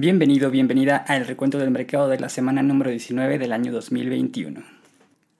[0.00, 4.62] Bienvenido, bienvenida al recuento del mercado de la semana número 19 del año 2021.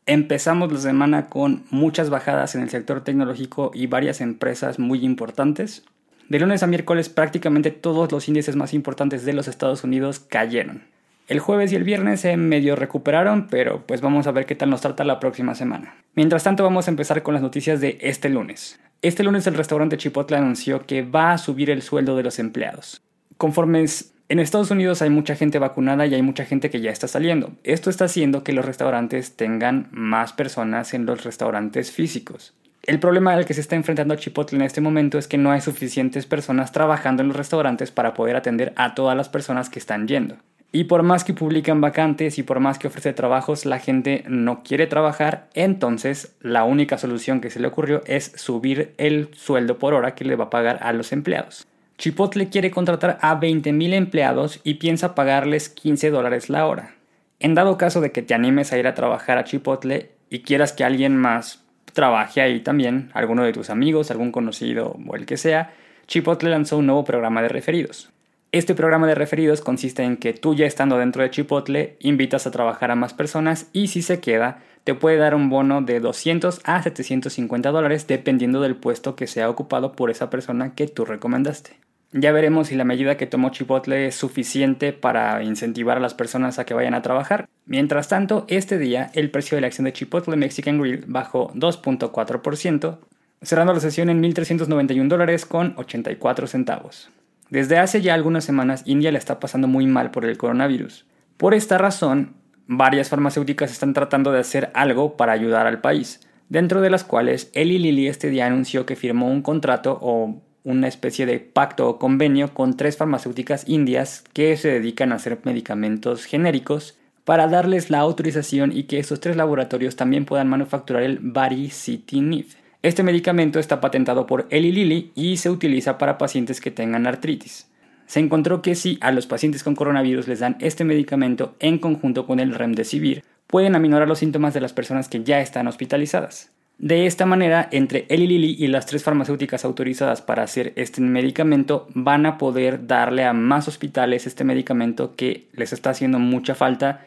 [0.04, 5.85] Empezamos la semana con muchas bajadas en el sector tecnológico y varias empresas muy importantes.
[6.29, 10.83] De lunes a miércoles prácticamente todos los índices más importantes de los Estados Unidos cayeron.
[11.29, 14.71] El jueves y el viernes se medio recuperaron, pero pues vamos a ver qué tal
[14.71, 15.95] nos trata la próxima semana.
[16.16, 18.80] Mientras tanto vamos a empezar con las noticias de este lunes.
[19.02, 23.01] Este lunes el restaurante Chipotle anunció que va a subir el sueldo de los empleados.
[23.37, 23.84] Conforme
[24.29, 27.52] en Estados Unidos hay mucha gente vacunada y hay mucha gente que ya está saliendo.
[27.64, 32.54] Esto está haciendo que los restaurantes tengan más personas en los restaurantes físicos.
[32.82, 35.60] El problema al que se está enfrentando Chipotle en este momento es que no hay
[35.60, 40.06] suficientes personas trabajando en los restaurantes para poder atender a todas las personas que están
[40.09, 40.37] yendo.
[40.73, 44.62] Y por más que publican vacantes y por más que ofrece trabajos, la gente no
[44.62, 49.95] quiere trabajar, entonces la única solución que se le ocurrió es subir el sueldo por
[49.95, 51.67] hora que le va a pagar a los empleados.
[51.98, 56.95] Chipotle quiere contratar a 20.000 empleados y piensa pagarles 15 dólares la hora.
[57.41, 60.73] En dado caso de que te animes a ir a trabajar a Chipotle y quieras
[60.73, 65.37] que alguien más trabaje ahí también, alguno de tus amigos, algún conocido o el que
[65.37, 65.75] sea,
[66.07, 68.11] Chipotle lanzó un nuevo programa de referidos.
[68.53, 72.53] Este programa de referidos consiste en que tú ya estando dentro de Chipotle invitas a
[72.53, 76.61] trabajar a más personas y si se queda te puede dar un bono de 200
[76.62, 81.88] a 750 dólares dependiendo del puesto que sea ocupado por esa persona que tú recomendaste.
[82.12, 86.59] Ya veremos si la medida que tomó Chipotle es suficiente para incentivar a las personas
[86.59, 87.48] a que vayan a trabajar.
[87.67, 92.98] Mientras tanto, este día el precio de la acción de Chipotle Mexican Grill bajó 2.4%,
[93.42, 97.11] cerrando la sesión en 1.391 dólares con 84 centavos.
[97.50, 101.05] Desde hace ya algunas semanas India le está pasando muy mal por el coronavirus.
[101.37, 102.34] Por esta razón,
[102.67, 107.50] varias farmacéuticas están tratando de hacer algo para ayudar al país, dentro de las cuales
[107.53, 111.99] Eli Lilly este día anunció que firmó un contrato o una especie de pacto o
[111.99, 118.01] convenio con tres farmacéuticas indias que se dedican a hacer medicamentos genéricos para darles la
[118.01, 122.47] autorización y que estos tres laboratorios también puedan manufacturar el baricitinib.
[122.83, 127.71] Este medicamento está patentado por Eli Lilly y se utiliza para pacientes que tengan artritis.
[128.07, 132.27] Se encontró que si a los pacientes con coronavirus les dan este medicamento en conjunto
[132.27, 136.51] con el remdesivir, pueden aminorar los síntomas de las personas que ya están hospitalizadas.
[136.78, 141.89] De esta manera, entre Eli Lilly y las tres farmacéuticas autorizadas para hacer este medicamento
[141.93, 147.05] van a poder darle a más hospitales este medicamento que les está haciendo mucha falta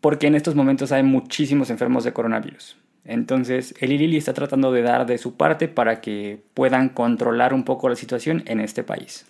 [0.00, 2.76] porque en estos momentos hay muchísimos enfermos de coronavirus.
[3.04, 7.64] Entonces, el Lilly está tratando de dar de su parte para que puedan controlar un
[7.64, 9.24] poco la situación en este país.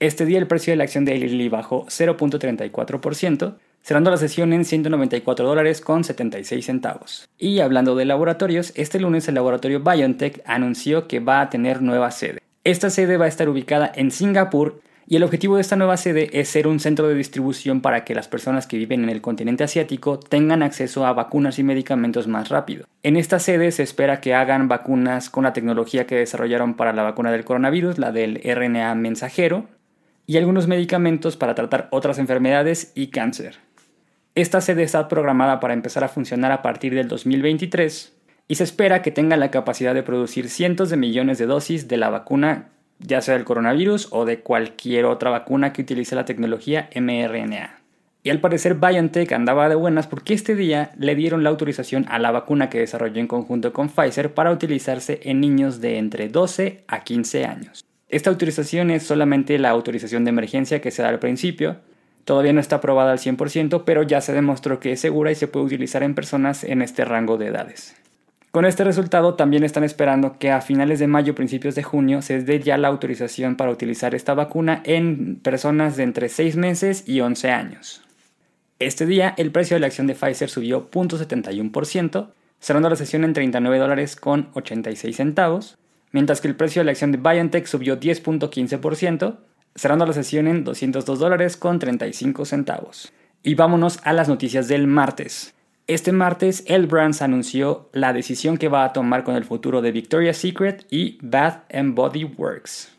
[0.00, 3.54] Este día el precio de la acción de Lilly bajó 0.34%,
[3.86, 7.28] cerrando la sesión en 194 dólares con 76 centavos.
[7.38, 12.10] Y hablando de laboratorios, este lunes el laboratorio BioNTech anunció que va a tener nueva
[12.10, 12.40] sede.
[12.64, 16.30] Esta sede va a estar ubicada en Singapur y el objetivo de esta nueva sede
[16.32, 19.62] es ser un centro de distribución para que las personas que viven en el continente
[19.62, 22.86] asiático tengan acceso a vacunas y medicamentos más rápido.
[23.04, 27.04] En esta sede se espera que hagan vacunas con la tecnología que desarrollaron para la
[27.04, 29.68] vacuna del coronavirus, la del RNA mensajero,
[30.26, 33.60] y algunos medicamentos para tratar otras enfermedades y cáncer.
[34.36, 38.12] Esta sede está programada para empezar a funcionar a partir del 2023
[38.46, 41.96] y se espera que tenga la capacidad de producir cientos de millones de dosis de
[41.96, 46.88] la vacuna ya sea del coronavirus o de cualquier otra vacuna que utilice la tecnología
[46.94, 47.80] mRNA.
[48.22, 52.18] Y al parecer BioNTech andaba de buenas porque este día le dieron la autorización a
[52.18, 56.84] la vacuna que desarrolló en conjunto con Pfizer para utilizarse en niños de entre 12
[56.88, 57.84] a 15 años.
[58.08, 61.76] Esta autorización es solamente la autorización de emergencia que se da al principio.
[62.26, 65.46] Todavía no está aprobada al 100%, pero ya se demostró que es segura y se
[65.46, 67.94] puede utilizar en personas en este rango de edades.
[68.50, 72.42] Con este resultado también están esperando que a finales de mayo, principios de junio, se
[72.42, 77.20] dé ya la autorización para utilizar esta vacuna en personas de entre 6 meses y
[77.20, 78.02] 11 años.
[78.80, 83.34] Este día el precio de la acción de Pfizer subió 0.71%, cerrando la sesión en
[83.34, 85.78] 39 dólares con 86 centavos,
[86.10, 89.36] mientras que el precio de la acción de BioNTech subió 10.15%,
[89.76, 93.12] cerrando la sesión en 202 dólares con 35 centavos.
[93.42, 95.54] Y vámonos a las noticias del martes.
[95.86, 99.92] Este martes, el Brands anunció la decisión que va a tomar con el futuro de
[99.92, 102.96] Victoria's Secret y Bath Body Works.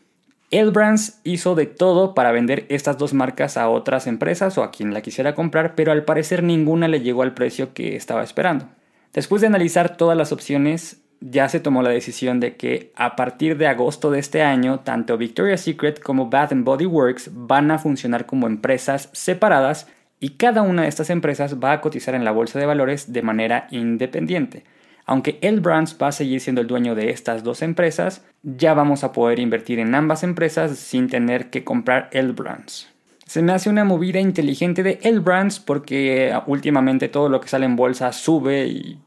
[0.50, 4.70] El Brands hizo de todo para vender estas dos marcas a otras empresas o a
[4.70, 8.70] quien la quisiera comprar, pero al parecer ninguna le llegó al precio que estaba esperando.
[9.12, 13.56] Después de analizar todas las opciones, ya se tomó la decisión de que a partir
[13.58, 18.26] de agosto de este año, tanto Victoria's Secret como Bath Body Works van a funcionar
[18.26, 19.88] como empresas separadas
[20.20, 23.22] y cada una de estas empresas va a cotizar en la bolsa de valores de
[23.22, 24.64] manera independiente.
[25.06, 29.04] Aunque el Brands va a seguir siendo el dueño de estas dos empresas, ya vamos
[29.04, 32.88] a poder invertir en ambas empresas sin tener que comprar el Brands.
[33.24, 37.66] Se me hace una movida inteligente de L Brands porque últimamente todo lo que sale
[37.66, 38.98] en bolsa sube y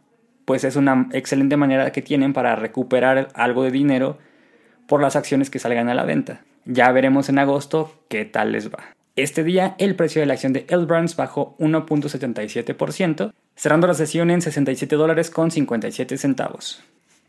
[0.46, 4.18] pues es una excelente manera que tienen para recuperar algo de dinero
[4.88, 6.42] por las acciones que salgan a la venta.
[6.66, 8.84] Ya veremos en agosto qué tal les va.
[9.16, 14.32] Este día el precio de la acción de L Brands bajó 1.77%, cerrando la sesión
[14.32, 16.84] en 67 dólares con 57 centavos.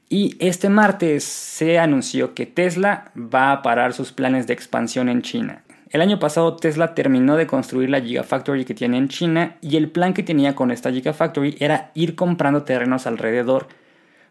[0.09, 5.23] Y este martes se anunció que Tesla va a parar sus planes de expansión en
[5.23, 5.64] China.
[5.93, 9.91] El año pasado Tesla terminó de construir la Gigafactory que tiene en China y el
[9.91, 13.69] plan que tenía con esta Gigafactory era ir comprando terrenos alrededor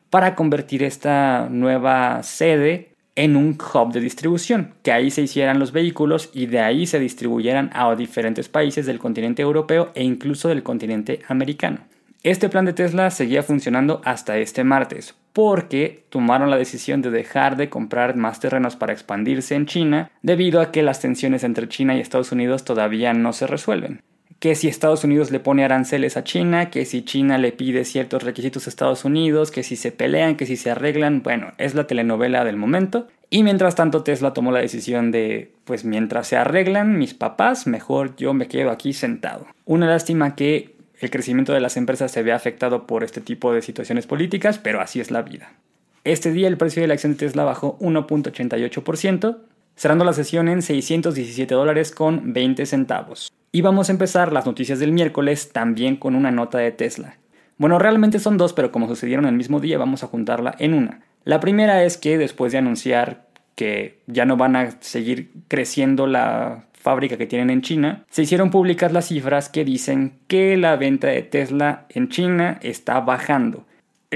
[0.10, 5.72] para convertir esta nueva sede en un hub de distribución, que ahí se hicieran los
[5.72, 10.64] vehículos y de ahí se distribuyeran a diferentes países del continente europeo e incluso del
[10.64, 11.81] continente americano.
[12.23, 17.57] Este plan de Tesla seguía funcionando hasta este martes, porque tomaron la decisión de dejar
[17.57, 21.95] de comprar más terrenos para expandirse en China, debido a que las tensiones entre China
[21.95, 24.03] y Estados Unidos todavía no se resuelven.
[24.38, 28.21] Que si Estados Unidos le pone aranceles a China, que si China le pide ciertos
[28.21, 31.88] requisitos a Estados Unidos, que si se pelean, que si se arreglan, bueno, es la
[31.88, 33.07] telenovela del momento.
[33.31, 38.15] Y mientras tanto Tesla tomó la decisión de, pues mientras se arreglan mis papás, mejor
[38.15, 39.47] yo me quedo aquí sentado.
[39.65, 43.62] Una lástima que el crecimiento de las empresas se ve afectado por este tipo de
[43.62, 45.51] situaciones políticas, pero así es la vida.
[46.03, 49.38] Este día el precio de la acción de Tesla bajó 1.88%,
[49.75, 53.31] cerrando la sesión en 617 dólares con 20 centavos.
[53.51, 57.18] Y vamos a empezar las noticias del miércoles también con una nota de Tesla.
[57.57, 61.01] Bueno, realmente son dos, pero como sucedieron el mismo día, vamos a juntarla en una.
[61.25, 66.63] La primera es que después de anunciar que ya no van a seguir creciendo la
[66.81, 71.07] fábrica que tienen en China, se hicieron públicas las cifras que dicen que la venta
[71.07, 73.66] de Tesla en China está bajando.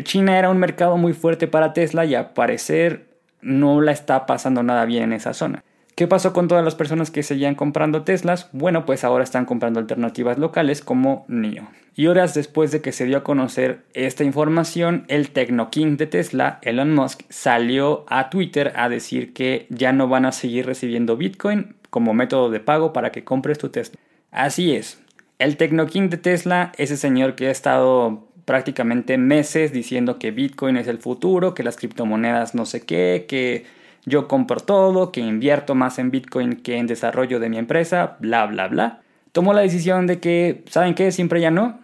[0.03, 3.07] China era un mercado muy fuerte para Tesla y al parecer
[3.41, 5.63] no la está pasando nada bien en esa zona.
[5.95, 8.49] ¿Qué pasó con todas las personas que seguían comprando Teslas?
[8.51, 11.69] Bueno, pues ahora están comprando alternativas locales como NIO.
[11.95, 16.07] Y horas después de que se dio a conocer esta información, el Tecno King de
[16.07, 21.15] Tesla, Elon Musk, salió a Twitter a decir que ya no van a seguir recibiendo
[21.15, 23.97] Bitcoin como método de pago para que compres tu Tesla.
[24.29, 24.99] Así es,
[25.39, 30.75] el Tecno King de Tesla, ese señor que ha estado prácticamente meses diciendo que Bitcoin
[30.75, 33.63] es el futuro, que las criptomonedas no sé qué, que
[34.03, 38.45] yo compro todo, que invierto más en Bitcoin que en desarrollo de mi empresa, bla,
[38.45, 38.99] bla, bla.
[39.31, 41.13] Tomó la decisión de que, ¿saben qué?
[41.13, 41.79] Siempre ya no.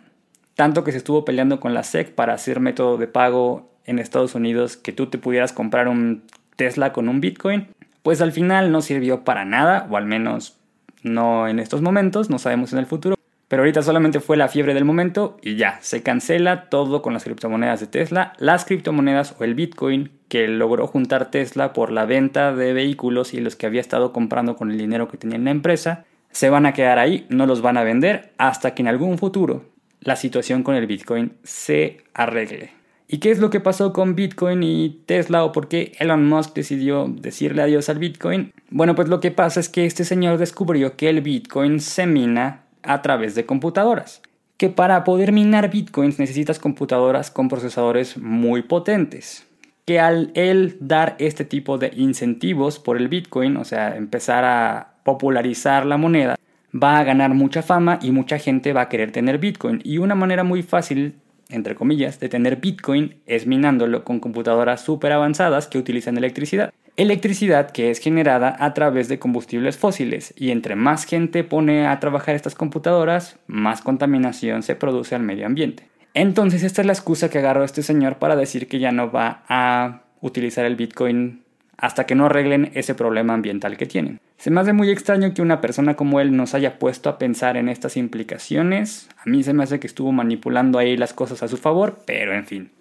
[0.56, 4.36] Tanto que se estuvo peleando con la SEC para hacer método de pago en Estados
[4.36, 6.24] Unidos que tú te pudieras comprar un
[6.57, 7.69] Tesla con un Bitcoin
[8.03, 10.57] pues al final no sirvió para nada, o al menos
[11.03, 13.15] no en estos momentos, no sabemos en el futuro.
[13.48, 17.25] Pero ahorita solamente fue la fiebre del momento y ya, se cancela todo con las
[17.25, 18.31] criptomonedas de Tesla.
[18.38, 23.42] Las criptomonedas o el Bitcoin que logró juntar Tesla por la venta de vehículos y
[23.42, 26.65] los que había estado comprando con el dinero que tenía en la empresa, se van
[26.65, 29.65] a quedar ahí, no los van a vender hasta que en algún futuro
[30.00, 32.81] la situación con el Bitcoin se arregle.
[33.13, 36.56] ¿Y qué es lo que pasó con Bitcoin y Tesla o por qué Elon Musk
[36.56, 38.54] decidió decirle adiós al Bitcoin?
[38.69, 42.63] Bueno, pues lo que pasa es que este señor descubrió que el Bitcoin se mina
[42.84, 44.22] a través de computadoras.
[44.56, 49.46] Que para poder minar Bitcoins necesitas computadoras con procesadores muy potentes.
[49.84, 54.94] Que al él dar este tipo de incentivos por el Bitcoin, o sea, empezar a
[55.04, 56.38] popularizar la moneda,
[56.74, 59.81] va a ganar mucha fama y mucha gente va a querer tener Bitcoin.
[59.83, 61.16] Y una manera muy fácil
[61.52, 66.74] entre comillas, de tener Bitcoin es minándolo con computadoras súper avanzadas que utilizan electricidad.
[66.98, 72.00] Electricidad que es generada a través de combustibles fósiles y entre más gente pone a
[72.00, 75.88] trabajar estas computadoras, más contaminación se produce al medio ambiente.
[76.14, 79.44] Entonces esta es la excusa que agarró este señor para decir que ya no va
[79.48, 81.41] a utilizar el Bitcoin
[81.81, 84.19] hasta que no arreglen ese problema ambiental que tienen.
[84.38, 87.57] Se me hace muy extraño que una persona como él nos haya puesto a pensar
[87.57, 89.09] en estas implicaciones.
[89.18, 92.33] A mí se me hace que estuvo manipulando ahí las cosas a su favor, pero
[92.33, 92.71] en fin.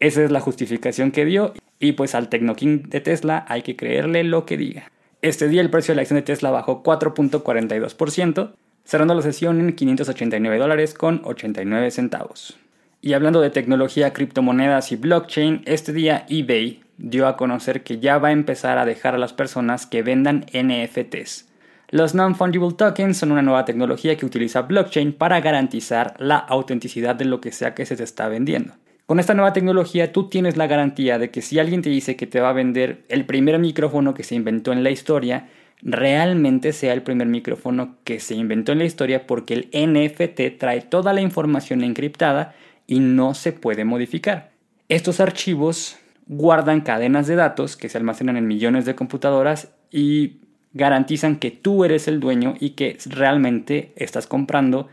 [0.00, 4.24] Esa es la justificación que dio y pues al Tecnoking de Tesla hay que creerle
[4.24, 4.90] lo que diga.
[5.22, 8.52] Este día el precio de la acción de Tesla bajó 4.42%,
[8.84, 12.58] cerrando la sesión en 589 dólares con 89 centavos.
[13.00, 18.18] Y hablando de tecnología, criptomonedas y blockchain, este día eBay dio a conocer que ya
[18.18, 21.48] va a empezar a dejar a las personas que vendan NFTs.
[21.88, 27.24] Los Non-Fungible Tokens son una nueva tecnología que utiliza blockchain para garantizar la autenticidad de
[27.24, 28.74] lo que sea que se te está vendiendo.
[29.06, 32.28] Con esta nueva tecnología tú tienes la garantía de que si alguien te dice que
[32.28, 35.48] te va a vender el primer micrófono que se inventó en la historia,
[35.82, 40.82] realmente sea el primer micrófono que se inventó en la historia porque el NFT trae
[40.82, 42.54] toda la información encriptada
[42.86, 44.52] y no se puede modificar.
[44.88, 45.96] Estos archivos
[46.30, 50.36] guardan cadenas de datos que se almacenan en millones de computadoras y
[50.72, 54.88] garantizan que tú eres el dueño y que realmente estás comprando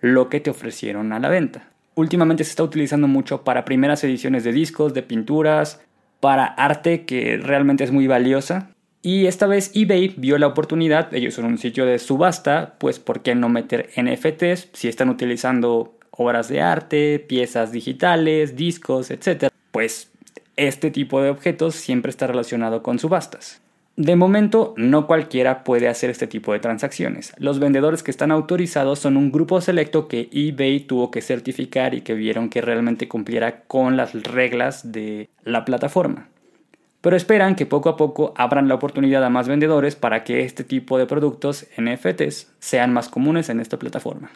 [0.00, 1.68] lo que te ofrecieron a la venta.
[1.94, 5.82] Últimamente se está utilizando mucho para primeras ediciones de discos, de pinturas,
[6.20, 8.70] para arte que realmente es muy valiosa.
[9.02, 13.20] Y esta vez eBay vio la oportunidad, ellos son un sitio de subasta, pues ¿por
[13.20, 19.50] qué no meter NFTs si están utilizando obras de arte, piezas digitales, discos, etc.
[19.70, 20.10] Pues
[20.58, 23.62] este tipo de objetos siempre está relacionado con subastas.
[23.96, 27.32] De momento, no cualquiera puede hacer este tipo de transacciones.
[27.36, 32.02] Los vendedores que están autorizados son un grupo selecto que eBay tuvo que certificar y
[32.02, 36.28] que vieron que realmente cumpliera con las reglas de la plataforma.
[37.00, 40.64] Pero esperan que poco a poco abran la oportunidad a más vendedores para que este
[40.64, 44.30] tipo de productos NFTs sean más comunes en esta plataforma.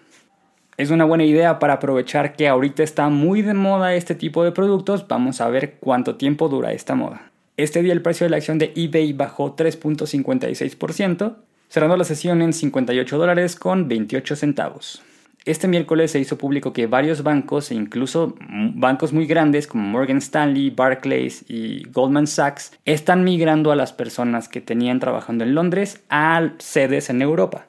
[0.78, 4.52] Es una buena idea para aprovechar que ahorita está muy de moda este tipo de
[4.52, 5.06] productos.
[5.06, 7.30] Vamos a ver cuánto tiempo dura esta moda.
[7.58, 11.36] Este día el precio de la acción de eBay bajó 3.56%,
[11.68, 15.02] cerrando la sesión en 58 dólares con 28 centavos.
[15.44, 18.36] Este miércoles se hizo público que varios bancos, e incluso
[18.74, 24.48] bancos muy grandes como Morgan Stanley, Barclays y Goldman Sachs, están migrando a las personas
[24.48, 27.66] que tenían trabajando en Londres a sedes en Europa.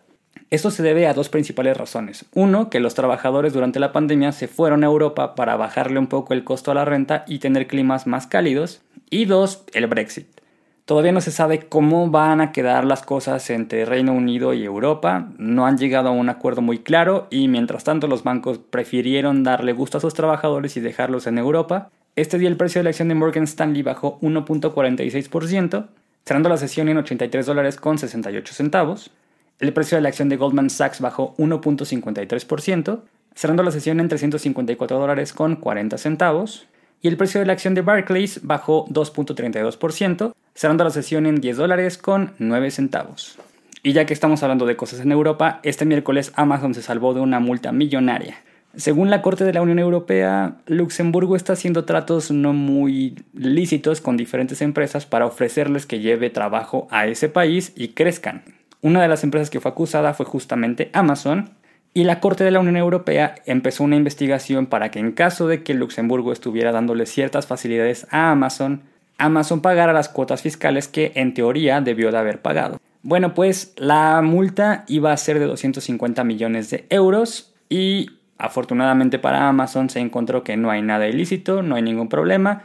[0.53, 2.25] Esto se debe a dos principales razones.
[2.35, 6.35] Uno, que los trabajadores durante la pandemia se fueron a Europa para bajarle un poco
[6.35, 8.83] el costo a la renta y tener climas más cálidos.
[9.09, 10.27] Y dos, el Brexit.
[10.85, 15.27] Todavía no se sabe cómo van a quedar las cosas entre Reino Unido y Europa,
[15.39, 19.73] no han llegado a un acuerdo muy claro y mientras tanto los bancos prefirieron darle
[19.73, 21.89] gusto a sus trabajadores y dejarlos en Europa.
[22.15, 25.87] Este día el precio de la acción de Morgan Stanley bajó 1.46%,
[26.25, 29.09] cerrando la sesión en 83 dólares con 68 centavos.
[29.59, 33.01] El precio de la acción de Goldman Sachs bajó 1.53%,
[33.35, 36.67] cerrando la sesión en 354 dólares con 40 centavos
[37.01, 41.57] y el precio de la acción de Barclays bajó 2.32%, cerrando la sesión en 10
[41.57, 43.37] dólares con 9 centavos.
[43.83, 47.19] Y ya que estamos hablando de cosas en Europa, este miércoles Amazon se salvó de
[47.19, 48.37] una multa millonaria.
[48.77, 54.15] Según la Corte de la Unión Europea, Luxemburgo está haciendo tratos no muy lícitos con
[54.15, 58.43] diferentes empresas para ofrecerles que lleve trabajo a ese país y crezcan.
[58.83, 61.51] Una de las empresas que fue acusada fue justamente Amazon,
[61.93, 65.63] y la Corte de la Unión Europea empezó una investigación para que en caso de
[65.63, 68.81] que Luxemburgo estuviera dándole ciertas facilidades a Amazon,
[69.17, 72.77] Amazon pagara las cuotas fiscales que en teoría debió de haber pagado.
[73.03, 79.47] Bueno, pues la multa iba a ser de 250 millones de euros y afortunadamente para
[79.47, 82.63] Amazon se encontró que no hay nada ilícito, no hay ningún problema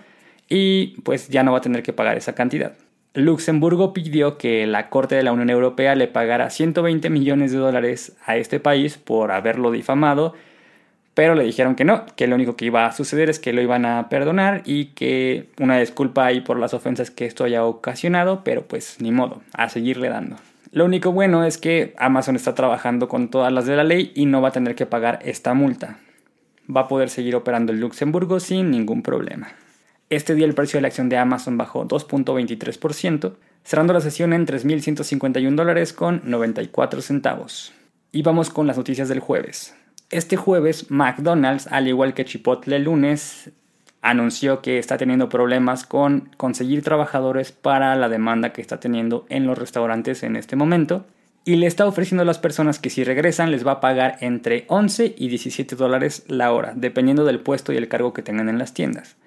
[0.49, 2.73] y pues ya no va a tener que pagar esa cantidad.
[3.19, 8.17] Luxemburgo pidió que la Corte de la Unión Europea le pagara 120 millones de dólares
[8.25, 10.35] a este país por haberlo difamado,
[11.15, 13.61] pero le dijeron que no, que lo único que iba a suceder es que lo
[13.61, 18.45] iban a perdonar y que una disculpa ahí por las ofensas que esto haya ocasionado,
[18.45, 20.37] pero pues ni modo, a seguirle dando.
[20.71, 24.27] Lo único bueno es que Amazon está trabajando con todas las de la ley y
[24.27, 25.99] no va a tener que pagar esta multa.
[26.71, 29.49] Va a poder seguir operando en Luxemburgo sin ningún problema.
[30.11, 34.47] Este día el precio de la acción de Amazon bajó 2.23%, cerrando la sesión en
[34.47, 37.75] 3.151 dólares con 94 centavos.
[38.11, 39.75] Y vamos con las noticias del jueves.
[40.09, 43.51] Este jueves, McDonald's, al igual que Chipotle el lunes,
[44.01, 49.47] anunció que está teniendo problemas con conseguir trabajadores para la demanda que está teniendo en
[49.47, 51.05] los restaurantes en este momento.
[51.45, 54.65] Y le está ofreciendo a las personas que si regresan les va a pagar entre
[54.69, 58.59] 11 y 17 dólares la hora, dependiendo del puesto y el cargo que tengan en
[58.59, 59.19] las tiendas.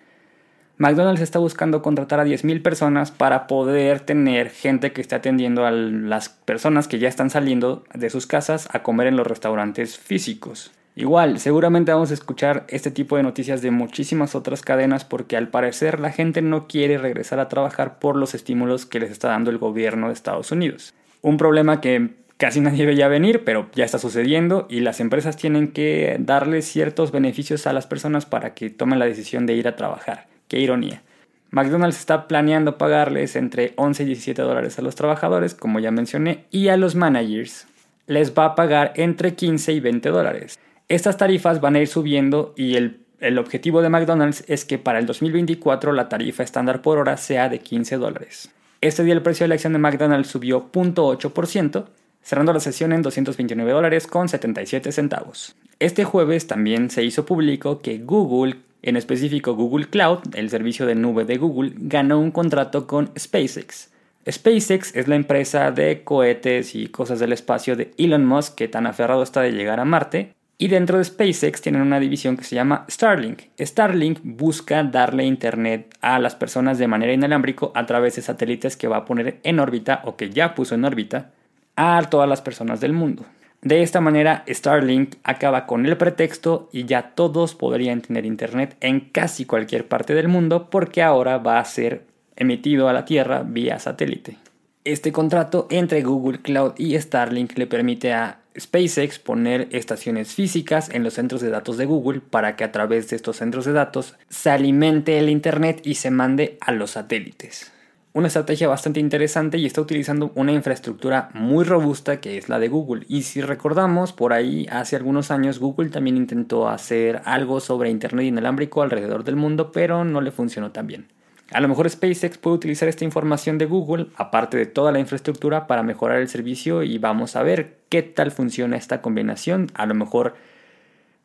[0.81, 5.69] McDonald's está buscando contratar a 10.000 personas para poder tener gente que esté atendiendo a
[5.69, 10.71] las personas que ya están saliendo de sus casas a comer en los restaurantes físicos.
[10.95, 15.49] Igual, seguramente vamos a escuchar este tipo de noticias de muchísimas otras cadenas porque al
[15.49, 19.51] parecer la gente no quiere regresar a trabajar por los estímulos que les está dando
[19.51, 20.95] el gobierno de Estados Unidos.
[21.21, 25.73] Un problema que casi nadie veía venir, pero ya está sucediendo y las empresas tienen
[25.73, 29.75] que darle ciertos beneficios a las personas para que tomen la decisión de ir a
[29.75, 30.31] trabajar.
[30.51, 31.01] Qué ironía.
[31.49, 36.43] McDonald's está planeando pagarles entre 11 y 17 dólares a los trabajadores, como ya mencioné,
[36.51, 37.67] y a los managers
[38.05, 40.59] les va a pagar entre 15 y 20 dólares.
[40.89, 44.99] Estas tarifas van a ir subiendo y el, el objetivo de McDonald's es que para
[44.99, 48.51] el 2024 la tarifa estándar por hora sea de 15 dólares.
[48.81, 51.85] Este día el precio de la acción de McDonald's subió 0.8%,
[52.21, 55.55] cerrando la sesión en 229 dólares con 77 centavos.
[55.79, 60.95] Este jueves también se hizo público que Google en específico, Google Cloud, el servicio de
[60.95, 63.91] nube de Google, ganó un contrato con SpaceX.
[64.29, 68.87] SpaceX es la empresa de cohetes y cosas del espacio de Elon Musk que tan
[68.87, 70.33] aferrado está de llegar a Marte.
[70.57, 73.41] Y dentro de SpaceX tienen una división que se llama Starlink.
[73.59, 78.87] Starlink busca darle internet a las personas de manera inalámbrico a través de satélites que
[78.87, 81.31] va a poner en órbita o que ya puso en órbita
[81.75, 83.25] a todas las personas del mundo.
[83.61, 89.01] De esta manera, Starlink acaba con el pretexto y ya todos podrían tener internet en
[89.01, 93.77] casi cualquier parte del mundo porque ahora va a ser emitido a la Tierra vía
[93.77, 94.37] satélite.
[94.83, 101.03] Este contrato entre Google Cloud y Starlink le permite a SpaceX poner estaciones físicas en
[101.03, 104.15] los centros de datos de Google para que a través de estos centros de datos
[104.27, 107.71] se alimente el Internet y se mande a los satélites.
[108.13, 112.67] Una estrategia bastante interesante y está utilizando una infraestructura muy robusta que es la de
[112.67, 113.05] Google.
[113.07, 118.25] Y si recordamos, por ahí hace algunos años Google también intentó hacer algo sobre Internet
[118.25, 121.07] inalámbrico alrededor del mundo, pero no le funcionó tan bien.
[121.53, 125.65] A lo mejor SpaceX puede utilizar esta información de Google, aparte de toda la infraestructura,
[125.65, 129.67] para mejorar el servicio y vamos a ver qué tal funciona esta combinación.
[129.73, 130.35] A lo mejor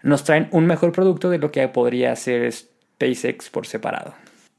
[0.03, 4.15] nos traen un mejor producto de lo que podría hacer SpaceX por separado.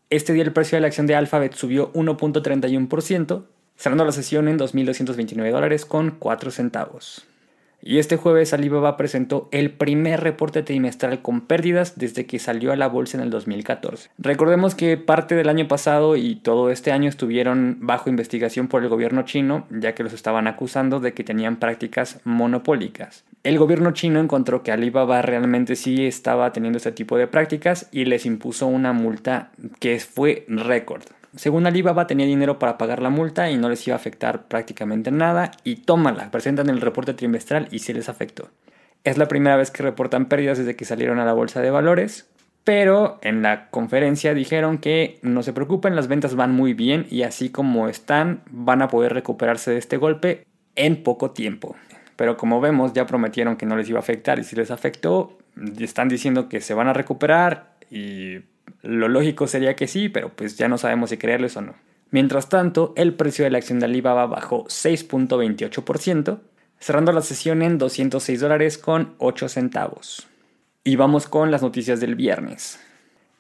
[0.10, 3.44] Este día el precio de la acción de Alphabet subió 1.31%,
[3.76, 7.26] cerrando la sesión en 2.229 dólares con 4 centavos.
[7.82, 12.78] Y este jueves Alibaba presentó el primer reporte trimestral con pérdidas desde que salió a
[12.78, 14.10] la bolsa en el 2014.
[14.18, 18.90] Recordemos que parte del año pasado y todo este año estuvieron bajo investigación por el
[18.90, 23.26] gobierno chino, ya que los estaban acusando de que tenían prácticas monopólicas.
[23.48, 28.04] El gobierno chino encontró que Alibaba realmente sí estaba teniendo este tipo de prácticas y
[28.04, 31.04] les impuso una multa que fue récord.
[31.34, 35.12] Según Alibaba tenía dinero para pagar la multa y no les iba a afectar prácticamente
[35.12, 38.50] nada y tómala, presentan el reporte trimestral y sí les afectó.
[39.06, 42.30] Es la primera vez que reportan pérdidas desde que salieron a la bolsa de valores,
[42.66, 47.22] pero en la conferencia dijeron que no se preocupen, las ventas van muy bien y
[47.22, 50.44] así como están van a poder recuperarse de este golpe
[50.76, 51.78] en poco tiempo.
[52.18, 55.38] Pero como vemos ya prometieron que no les iba a afectar y si les afectó,
[55.80, 58.40] están diciendo que se van a recuperar y
[58.82, 61.76] lo lógico sería que sí, pero pues ya no sabemos si creerles o no.
[62.10, 66.40] Mientras tanto, el precio de la acción de Alibaba bajó 6.28%,
[66.80, 70.28] cerrando la sesión en 206 dólares con 8 centavos.
[70.84, 72.80] Y vamos con las noticias del viernes.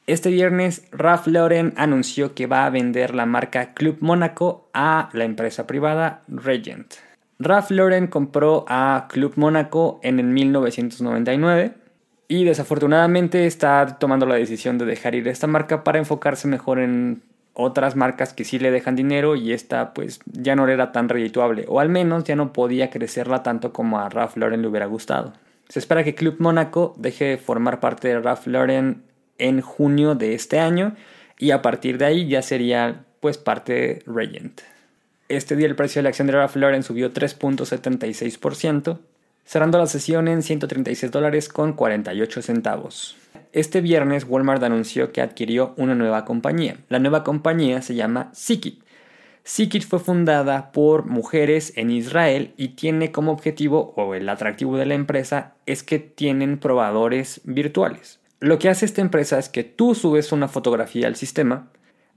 [0.05, 5.23] Este viernes, Ralph Lauren anunció que va a vender la marca Club Mónaco a la
[5.23, 7.06] empresa privada Regent.
[7.39, 11.73] Ralph Lauren compró a Club Mónaco en el 1999
[12.27, 17.21] y desafortunadamente está tomando la decisión de dejar ir esta marca para enfocarse mejor en
[17.53, 21.65] otras marcas que sí le dejan dinero y esta pues ya no era tan redituable
[21.67, 25.33] o al menos ya no podía crecerla tanto como a Ralph Lauren le hubiera gustado.
[25.69, 29.03] Se espera que Club Mónaco deje de formar parte de Ralph Lauren
[29.37, 30.95] en junio de este año
[31.37, 34.61] y a partir de ahí ya sería pues parte de Regent.
[35.29, 38.99] Este día el precio de la acción de Ralph Lauren subió 3.76%,
[39.43, 43.17] cerrando la sesión en 136 dólares con 48 centavos.
[43.51, 46.77] Este viernes Walmart anunció que adquirió una nueva compañía.
[46.87, 48.81] La nueva compañía se llama Sikit.
[49.43, 54.85] Sikit fue fundada por mujeres en Israel y tiene como objetivo, o el atractivo de
[54.85, 58.21] la empresa, es que tienen probadores virtuales.
[58.39, 61.67] Lo que hace esta empresa es que tú subes una fotografía al sistema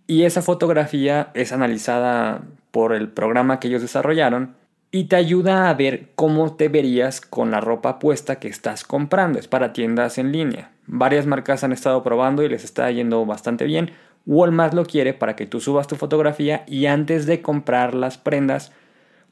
[0.07, 4.55] y esa fotografía es analizada por el programa que ellos desarrollaron
[4.93, 9.39] y te ayuda a ver cómo te verías con la ropa puesta que estás comprando.
[9.39, 10.73] Es para tiendas en línea.
[10.87, 13.93] Varias marcas han estado probando y les está yendo bastante bien.
[14.27, 18.73] Walmart lo quiere para que tú subas tu fotografía y antes de comprar las prendas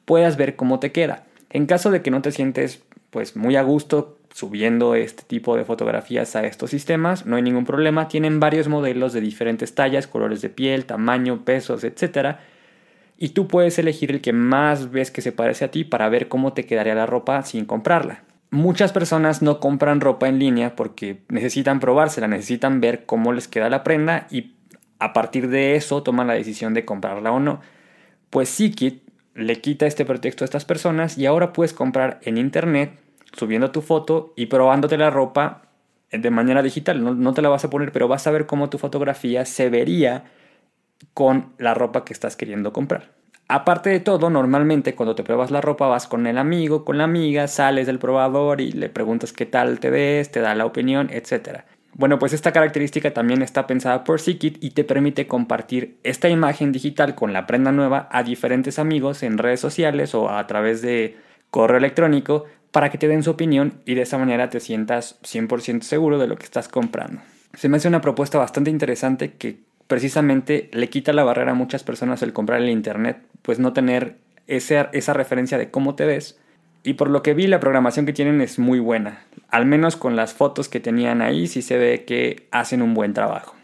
[0.04, 1.24] puedas ver cómo te queda.
[1.50, 5.64] En caso de que no te sientes pues muy a gusto subiendo este tipo de
[5.64, 8.09] fotografías a estos sistemas, no hay ningún problema.
[8.09, 12.40] Tienen varios modelos de diferentes tallas, colores de piel, tamaño, pesos, etcétera
[13.20, 16.29] y tú puedes elegir el que más ves que se parece a ti para ver
[16.29, 18.22] cómo te quedaría la ropa sin comprarla.
[18.51, 23.68] Muchas personas no compran ropa en línea porque necesitan probársela, necesitan ver cómo les queda
[23.68, 24.55] la prenda y
[25.01, 27.61] a partir de eso toman la decisión de comprarla o no.
[28.31, 29.03] Pues Sikit
[29.35, 33.01] le quita este pretexto a estas personas y ahora puedes comprar en internet
[33.33, 35.62] subiendo tu foto y probándote la ropa
[36.11, 37.03] de manera digital.
[37.03, 39.69] No, no te la vas a poner, pero vas a ver cómo tu fotografía se
[39.69, 40.25] vería
[41.14, 43.19] con la ropa que estás queriendo comprar.
[43.51, 47.05] Aparte de todo, normalmente cuando te pruebas la ropa vas con el amigo, con la
[47.05, 51.09] amiga, sales del probador y le preguntas qué tal te ves, te da la opinión,
[51.11, 51.61] etc.
[51.95, 56.73] Bueno, pues esta característica también está pensada por Sikit y te permite compartir esta imagen
[56.73, 61.17] digital con la prenda nueva a diferentes amigos en redes sociales o a través de
[61.51, 65.83] correo electrónico para que te den su opinión y de esa manera te sientas 100%
[65.83, 67.20] seguro de lo que estás comprando.
[67.54, 71.83] Se me hace una propuesta bastante interesante que precisamente le quita la barrera a muchas
[71.83, 76.38] personas el comprar el Internet, pues no tener esa, esa referencia de cómo te ves.
[76.85, 79.24] Y por lo que vi, la programación que tienen es muy buena.
[79.48, 83.14] Al menos con las fotos que tenían ahí sí se ve que hacen un buen
[83.14, 83.57] trabajo.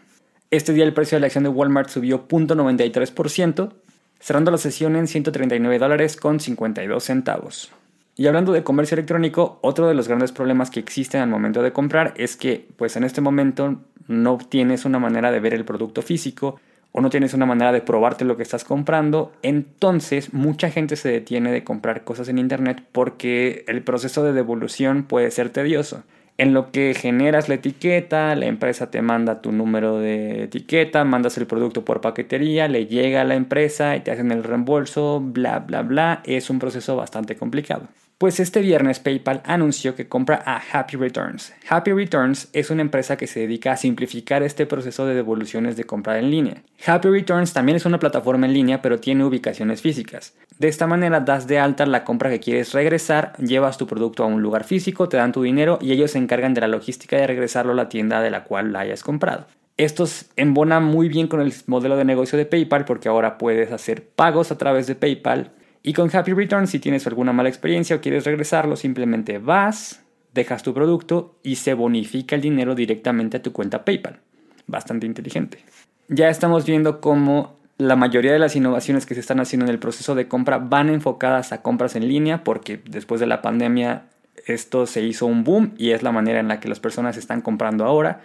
[0.51, 3.73] Este día el precio de la acción de Walmart subió 0.93%,
[4.19, 7.71] cerrando la sesión en 139 dólares con 52 centavos.
[8.17, 11.73] Y hablando de comercio electrónico, otro de los grandes problemas que existen al momento de
[11.73, 16.01] comprar es que pues en este momento no tienes una manera de ver el producto
[16.01, 16.57] físico
[16.93, 21.09] o no tienes una manera de probarte lo que estás comprando, entonces mucha gente se
[21.09, 26.03] detiene de comprar cosas en internet porque el proceso de devolución puede ser tedioso.
[26.37, 31.37] En lo que generas la etiqueta, la empresa te manda tu número de etiqueta, mandas
[31.37, 35.59] el producto por paquetería, le llega a la empresa y te hacen el reembolso, bla,
[35.59, 36.21] bla, bla.
[36.25, 37.87] Es un proceso bastante complicado.
[38.17, 41.51] Pues este viernes PayPal anunció que compra a Happy Returns.
[41.67, 45.83] Happy Returns es una empresa que se dedica a simplificar este proceso de devoluciones de
[45.83, 46.63] compra en línea.
[46.85, 50.33] Happy Returns también es una plataforma en línea pero tiene ubicaciones físicas.
[50.57, 54.27] De esta manera das de alta la compra que quieres regresar, llevas tu producto a
[54.27, 57.27] un lugar físico, te dan tu dinero y ellos se encargan de la logística de
[57.27, 59.45] regresarlo a la tienda de la cual la hayas comprado.
[59.75, 60.05] Esto
[60.37, 64.53] embona muy bien con el modelo de negocio de PayPal porque ahora puedes hacer pagos
[64.53, 65.51] a través de PayPal
[65.87, 70.63] y con Happy Return, si tienes alguna mala experiencia o quieres regresarlo, simplemente vas, dejas
[70.63, 74.19] tu producto y se bonifica el dinero directamente a tu cuenta PayPal.
[74.65, 75.59] Bastante inteligente.
[76.07, 79.77] Ya estamos viendo cómo la mayoría de las innovaciones que se están haciendo en el
[79.77, 84.05] proceso de compra van enfocadas a compras en línea porque después de la pandemia
[84.47, 87.41] esto se hizo un boom y es la manera en la que las personas están
[87.41, 88.21] comprando ahora.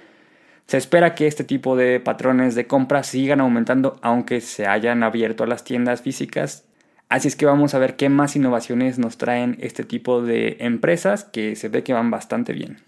[0.66, 5.44] Se espera que este tipo de patrones de compra sigan aumentando aunque se hayan abierto
[5.44, 6.64] a las tiendas físicas
[7.10, 11.24] Así es que vamos a ver qué más innovaciones nos traen este tipo de empresas
[11.24, 12.78] que se ve que van bastante bien.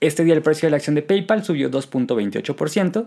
[0.00, 3.06] Este día el precio de la acción de PayPal subió 2.28%,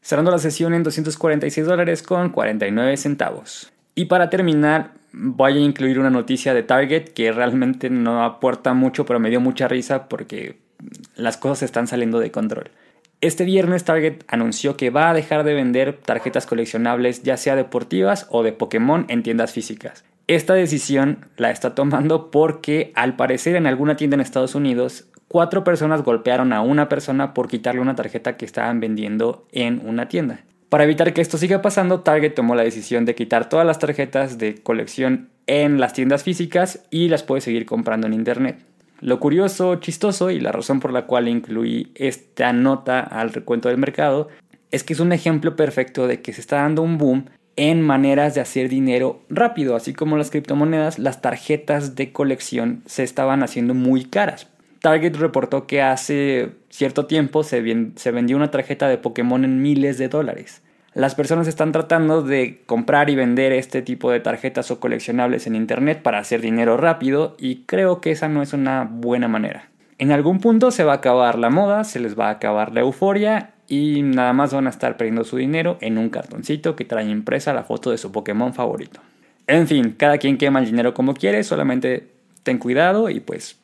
[0.00, 3.70] cerrando la sesión en 246 dólares con 49 centavos.
[3.94, 9.04] Y para terminar, voy a incluir una noticia de Target que realmente no aporta mucho,
[9.04, 10.56] pero me dio mucha risa porque
[11.16, 12.70] las cosas están saliendo de control.
[13.20, 18.28] Este viernes Target anunció que va a dejar de vender tarjetas coleccionables ya sea deportivas
[18.30, 20.04] o de Pokémon en tiendas físicas.
[20.28, 25.64] Esta decisión la está tomando porque al parecer en alguna tienda en Estados Unidos cuatro
[25.64, 30.44] personas golpearon a una persona por quitarle una tarjeta que estaban vendiendo en una tienda.
[30.68, 34.38] Para evitar que esto siga pasando, Target tomó la decisión de quitar todas las tarjetas
[34.38, 38.58] de colección en las tiendas físicas y las puede seguir comprando en internet.
[39.00, 43.78] Lo curioso, chistoso y la razón por la cual incluí esta nota al recuento del
[43.78, 44.28] mercado
[44.70, 48.34] es que es un ejemplo perfecto de que se está dando un boom en maneras
[48.34, 53.74] de hacer dinero rápido, así como las criptomonedas, las tarjetas de colección se estaban haciendo
[53.74, 54.48] muy caras.
[54.80, 60.08] Target reportó que hace cierto tiempo se, vendió una tarjeta de Pokémon en miles de
[60.08, 60.62] dólares.
[60.98, 65.54] Las personas están tratando de comprar y vender este tipo de tarjetas o coleccionables en
[65.54, 69.68] Internet para hacer dinero rápido y creo que esa no es una buena manera.
[69.98, 72.80] En algún punto se va a acabar la moda, se les va a acabar la
[72.80, 77.08] euforia y nada más van a estar perdiendo su dinero en un cartoncito que trae
[77.08, 78.98] impresa la foto de su Pokémon favorito.
[79.46, 82.08] En fin, cada quien quema el dinero como quiere, solamente
[82.42, 83.56] ten cuidado y pues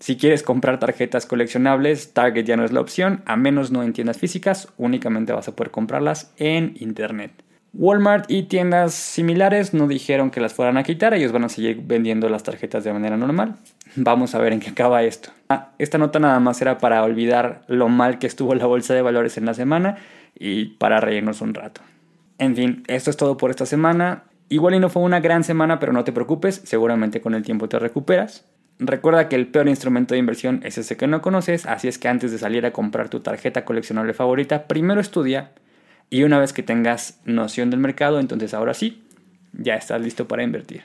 [0.00, 3.92] si quieres comprar tarjetas coleccionables, Target ya no es la opción, a menos no en
[3.92, 7.32] tiendas físicas, únicamente vas a poder comprarlas en internet.
[7.74, 11.82] Walmart y tiendas similares no dijeron que las fueran a quitar, ellos van a seguir
[11.84, 13.56] vendiendo las tarjetas de manera normal.
[13.96, 15.30] Vamos a ver en qué acaba esto.
[15.48, 19.02] Ah, esta nota nada más era para olvidar lo mal que estuvo la bolsa de
[19.02, 19.96] valores en la semana
[20.38, 21.80] y para reírnos un rato.
[22.38, 24.24] En fin, esto es todo por esta semana.
[24.48, 27.68] Igual y no fue una gran semana, pero no te preocupes, seguramente con el tiempo
[27.68, 28.44] te recuperas.
[28.80, 32.08] Recuerda que el peor instrumento de inversión es ese que no conoces, así es que
[32.08, 35.50] antes de salir a comprar tu tarjeta coleccionable favorita, primero estudia
[36.10, 39.02] y una vez que tengas noción del mercado, entonces ahora sí,
[39.52, 40.82] ya estás listo para invertir.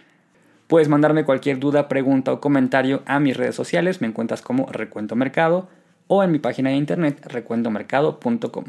[0.68, 5.16] Puedes mandarme cualquier duda, pregunta o comentario a mis redes sociales, me encuentras como Recuento
[5.16, 5.70] Mercado
[6.08, 8.66] o en mi página de internet recuentomercado.com.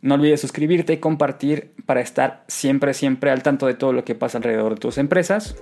[0.00, 4.14] No olvides suscribirte y compartir para estar siempre, siempre al tanto de todo lo que
[4.14, 5.54] pasa alrededor de tus empresas.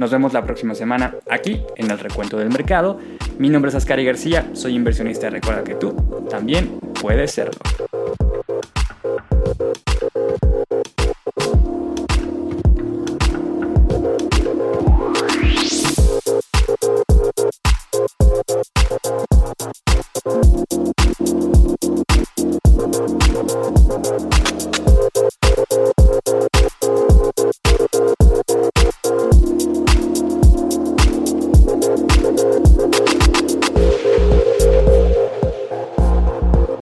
[0.00, 2.98] Nos vemos la próxima semana aquí en el recuento del mercado.
[3.36, 5.94] Mi nombre es Ascari García, soy inversionista y recuerda que tú
[6.30, 7.60] también puedes serlo.